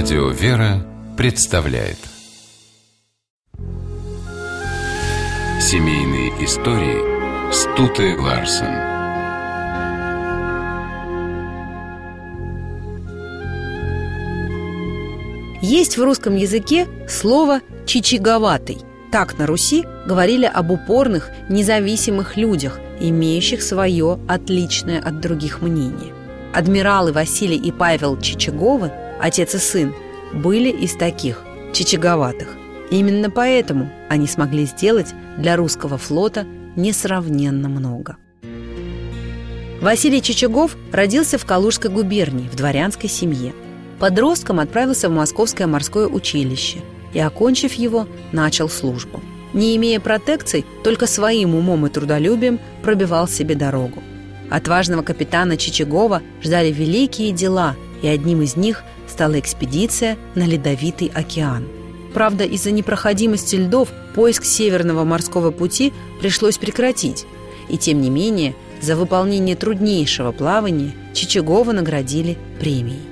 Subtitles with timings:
[0.00, 1.98] Радио «Вера» представляет
[5.60, 8.76] Семейные истории Стуты Ларсен
[15.60, 18.78] Есть в русском языке слово «чичиговатый».
[19.10, 26.14] Так на Руси говорили об упорных, независимых людях, имеющих свое отличное от других мнение.
[26.54, 29.94] Адмиралы Василий и Павел Чичаговы, отец и сын,
[30.32, 32.56] были из таких, чичаговатых.
[32.90, 36.46] Именно поэтому они смогли сделать для русского флота
[36.76, 38.16] несравненно много.
[39.80, 43.54] Василий Чичагов родился в Калужской губернии в дворянской семье.
[44.00, 46.78] Подростком отправился в Московское морское училище
[47.12, 49.20] и, окончив его, начал службу.
[49.52, 54.02] Не имея протекций, только своим умом и трудолюбием пробивал себе дорогу.
[54.50, 58.82] Отважного капитана Чичагова ждали великие дела, и одним из них
[59.18, 61.66] стала экспедиция на Ледовитый океан.
[62.14, 67.26] Правда, из-за непроходимости льдов поиск Северного морского пути пришлось прекратить.
[67.68, 73.02] И тем не менее, за выполнение труднейшего плавания Чичагова наградили премией.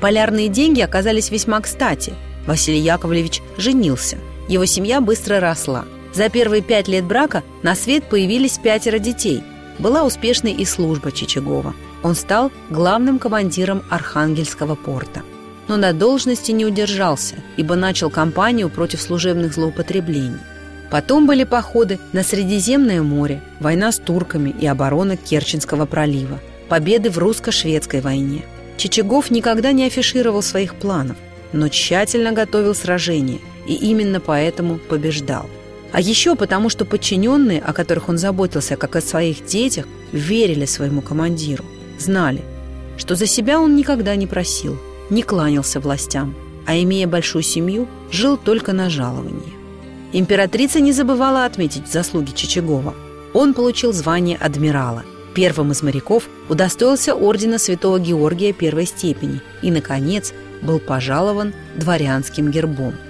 [0.00, 2.14] Полярные деньги оказались весьма кстати.
[2.46, 4.18] Василий Яковлевич женился.
[4.48, 5.86] Его семья быстро росла.
[6.14, 9.42] За первые пять лет брака на свет появились пятеро детей–
[9.78, 11.74] была успешной и служба Чичагова.
[12.02, 15.22] Он стал главным командиром Архангельского порта.
[15.68, 20.38] Но на должности не удержался, ибо начал кампанию против служебных злоупотреблений.
[20.90, 27.18] Потом были походы на Средиземное море, война с турками и оборона Керченского пролива, победы в
[27.18, 28.44] русско-шведской войне.
[28.78, 31.16] Чичагов никогда не афишировал своих планов,
[31.52, 35.48] но тщательно готовил сражения и именно поэтому побеждал.
[35.92, 41.00] А еще потому, что подчиненные, о которых он заботился как о своих детях, верили своему
[41.00, 41.64] командиру,
[41.98, 42.42] знали,
[42.96, 44.78] что за себя он никогда не просил,
[45.10, 46.34] не кланялся властям,
[46.66, 49.54] а имея большую семью, жил только на жалование.
[50.12, 52.94] Императрица не забывала отметить заслуги Чичагова.
[53.34, 55.04] Он получил звание адмирала.
[55.34, 62.94] Первым из моряков удостоился ордена святого Георгия первой степени и, наконец, был пожалован дворянским гербом–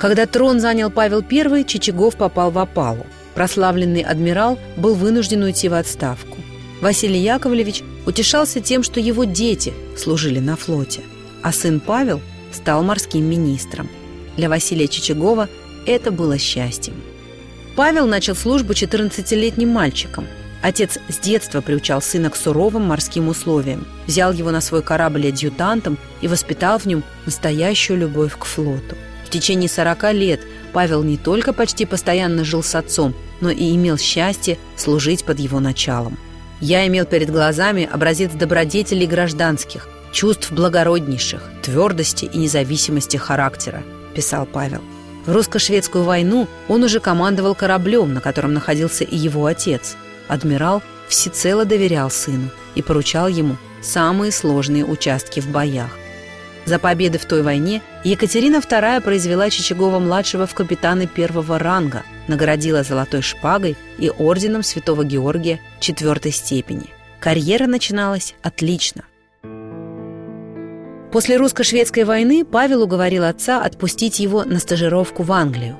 [0.00, 3.04] когда трон занял Павел I, Чичагов попал в опалу.
[3.34, 6.38] Прославленный адмирал был вынужден уйти в отставку.
[6.80, 11.02] Василий Яковлевич утешался тем, что его дети служили на флоте,
[11.42, 12.20] а сын Павел
[12.52, 13.88] стал морским министром.
[14.36, 15.48] Для Василия Чичагова
[15.86, 16.94] это было счастьем.
[17.76, 20.26] Павел начал службу 14-летним мальчиком.
[20.62, 25.96] Отец с детства приучал сына к суровым морским условиям, взял его на свой корабль адъютантом
[26.20, 28.96] и воспитал в нем настоящую любовь к флоту–
[29.30, 30.40] в течение 40 лет
[30.72, 35.60] Павел не только почти постоянно жил с отцом, но и имел счастье служить под его
[35.60, 36.18] началом.
[36.60, 43.82] «Я имел перед глазами образец добродетелей гражданских, чувств благороднейших, твердости и независимости характера»,–
[44.14, 44.82] писал Павел.
[45.26, 49.96] В русско-шведскую войну он уже командовал кораблем, на котором находился и его отец.
[50.28, 55.90] Адмирал всецело доверял сыну и поручал ему самые сложные участки в боях.
[56.64, 63.22] За победы в той войне Екатерина II произвела Чичагова-младшего в капитаны первого ранга, наградила золотой
[63.22, 66.90] шпагой и орденом Святого Георгия четвертой степени.
[67.18, 69.04] Карьера начиналась отлично.
[71.12, 75.76] После русско-шведской войны Павел уговорил отца отпустить его на стажировку в Англию.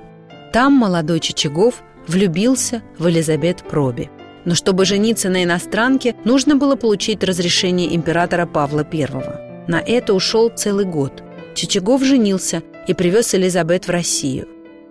[0.52, 4.10] Там молодой Чичагов влюбился в Элизабет Проби.
[4.44, 9.68] Но чтобы жениться на иностранке, нужно было получить разрешение императора Павла I.
[9.68, 11.22] На это ушел целый год.
[11.54, 14.48] Чичагов женился и привез Элизабет в Россию.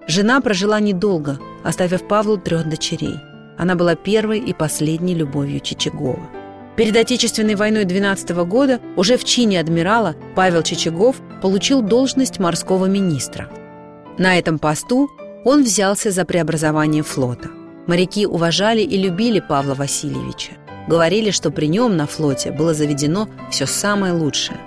[0.07, 3.15] Жена прожила недолго, оставив Павлу трех дочерей.
[3.57, 6.38] Она была первой и последней любовью Чичагова.
[6.79, 13.49] Перед Отечественной войной 12 года уже в чине адмирала Павел Чичагов получил должность морского министра.
[14.17, 15.09] На этом посту
[15.43, 17.49] он взялся за преобразование флота.
[17.85, 20.51] Моряки уважали и любили Павла Васильевича.
[20.87, 24.61] Говорили, что при нем на флоте было заведено все самое лучшее.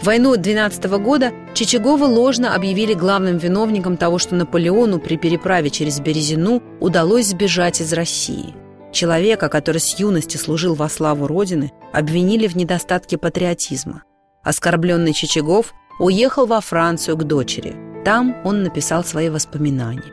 [0.00, 6.62] Войну 12 года Чичагова ложно объявили главным виновником того, что Наполеону при переправе через Березину
[6.78, 8.54] удалось сбежать из России.
[8.92, 14.02] Человека, который с юности служил во славу Родины, обвинили в недостатке патриотизма.
[14.42, 17.74] Оскорбленный Чичагов уехал во Францию к дочери.
[18.04, 20.12] Там он написал свои воспоминания.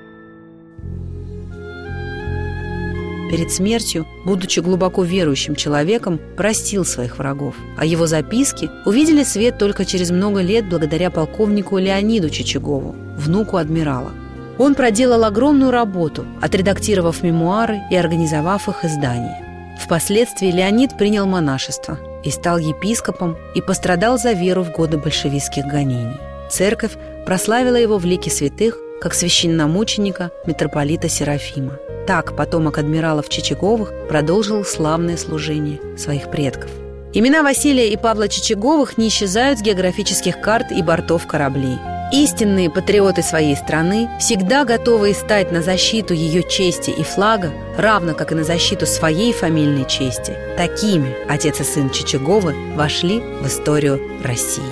[3.30, 9.84] Перед смертью, будучи глубоко верующим человеком, простил своих врагов, а его записки увидели свет только
[9.84, 14.12] через много лет благодаря полковнику Леониду Чичагову, внуку адмирала.
[14.58, 19.46] Он проделал огромную работу, отредактировав мемуары и организовав их издание.
[19.84, 26.18] Впоследствии Леонид принял монашество и стал епископом и пострадал за веру в годы большевистских гонений.
[26.50, 26.94] Церковь
[27.26, 31.74] прославила его в лике святых как священномученика митрополита Серафима.
[32.08, 36.72] Так потомок адмиралов Чичаговых продолжил славное служение своих предков.
[37.14, 41.78] Имена Василия и Павла Чичаговых не исчезают с географических карт и бортов кораблей.
[42.12, 48.32] Истинные патриоты своей страны, всегда готовые стать на защиту ее чести и флага, равно как
[48.32, 54.64] и на защиту своей фамильной чести, такими отец и сын Чичаговы вошли в историю России.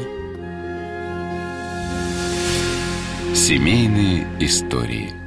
[3.34, 5.14] Семейные истории–